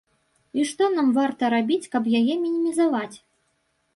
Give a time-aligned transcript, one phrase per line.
[0.59, 3.17] І што нам варта рабіць, каб яе мінімізаваць?